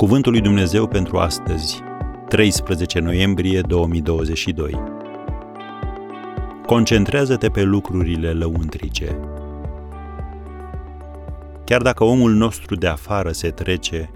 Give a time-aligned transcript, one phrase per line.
[0.00, 1.80] Cuvântul lui Dumnezeu pentru astăzi,
[2.28, 4.74] 13 noiembrie 2022.
[6.66, 9.18] Concentrează-te pe lucrurile lăuntrice.
[11.64, 14.10] Chiar dacă omul nostru de afară se trece,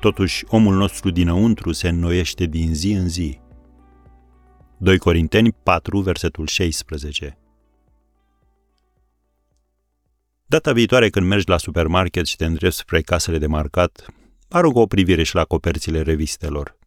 [0.00, 3.38] totuși omul nostru dinăuntru se înnoiește din zi în zi.
[4.76, 7.38] 2 Corinteni 4, versetul 16.
[10.46, 14.06] Data viitoare când mergi la supermarket și te îndrepți spre casele de marcat,
[14.56, 16.78] aruncă o privire și la coperțile revistelor.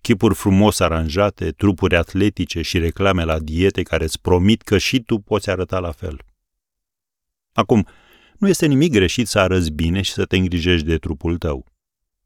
[0.00, 5.18] Chipuri frumos aranjate, trupuri atletice și reclame la diete care îți promit că și tu
[5.18, 6.20] poți arăta la fel.
[7.52, 7.86] Acum,
[8.38, 11.66] nu este nimic greșit să arăți bine și să te îngrijești de trupul tău.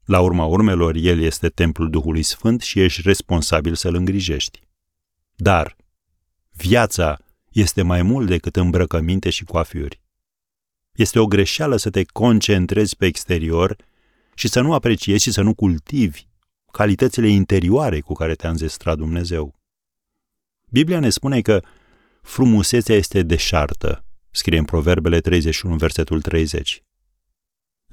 [0.05, 4.59] La urma urmelor, el este templul Duhului Sfânt și ești responsabil să-l îngrijești.
[5.35, 5.75] Dar
[6.51, 7.17] viața
[7.51, 10.01] este mai mult decât îmbrăcăminte și coafiuri.
[10.91, 13.89] Este o greșeală să te concentrezi pe exterior
[14.41, 16.27] și să nu apreciezi și să nu cultivi
[16.71, 19.55] calitățile interioare cu care te-a înzestrat Dumnezeu.
[20.69, 21.61] Biblia ne spune că
[22.21, 26.83] frumusețea este deșartă, scrie în Proverbele 31, versetul 30.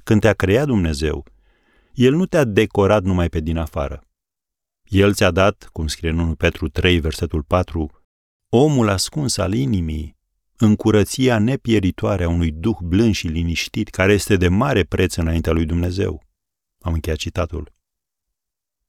[0.03, 1.25] Când te-a creat Dumnezeu,
[1.93, 4.07] El nu te-a decorat numai pe din afară.
[4.83, 8.03] El ți-a dat, cum scrie în 1 Petru 3, versetul 4,
[8.49, 10.17] omul ascuns al inimii,
[10.57, 15.51] în curăția nepieritoare a unui duh blând și liniștit, care este de mare preț înaintea
[15.51, 16.27] lui Dumnezeu.
[16.79, 17.73] Am încheiat citatul.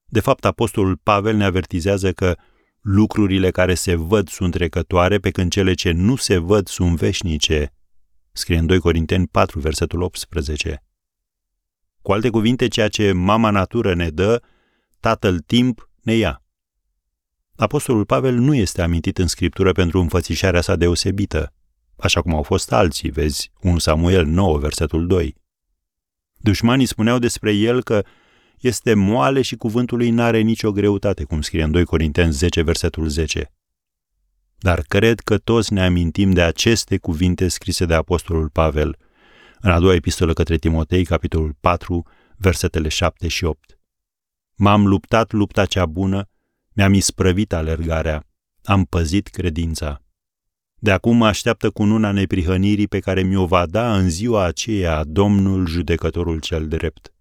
[0.04, 2.36] De fapt, apostolul Pavel ne avertizează că
[2.80, 7.74] lucrurile care se văd sunt trecătoare, pe când cele ce nu se văd sunt veșnice.
[8.32, 10.84] Scrie în 2 Corinteni 4, versetul 18.
[12.02, 14.42] Cu alte cuvinte, ceea ce mama natură ne dă,
[15.00, 16.42] tatăl timp ne ia.
[17.56, 21.54] Apostolul Pavel nu este amintit în scriptură pentru înfățișarea sa deosebită,
[21.96, 25.39] așa cum au fost alții, vezi 1 Samuel 9, versetul 2.
[26.40, 28.04] Dușmanii spuneau despre el că
[28.60, 33.08] este moale și cuvântul lui n-are nicio greutate, cum scrie în 2 Corinteni 10, versetul
[33.08, 33.52] 10.
[34.58, 38.96] Dar cred că toți ne amintim de aceste cuvinte scrise de Apostolul Pavel
[39.60, 42.06] în a doua epistolă către Timotei, capitolul 4,
[42.36, 43.78] versetele 7 și 8.
[44.56, 46.28] M-am luptat lupta cea bună,
[46.72, 48.26] mi-am isprăvit alergarea,
[48.64, 50.02] am păzit credința.
[50.82, 55.04] De acum mă așteaptă cu nuna neprihănirii pe care mi-o va da în ziua aceea
[55.04, 57.12] Domnul judecătorul cel drept.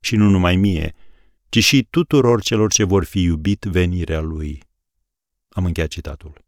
[0.00, 0.94] Și nu numai mie,
[1.48, 4.62] ci și tuturor celor ce vor fi iubit venirea lui.
[5.48, 6.44] Am încheiat citatul.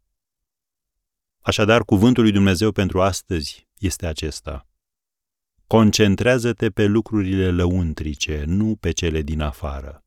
[1.41, 4.67] Așadar, cuvântul lui Dumnezeu pentru astăzi este acesta.
[5.67, 10.06] Concentrează-te pe lucrurile lăuntrice, nu pe cele din afară.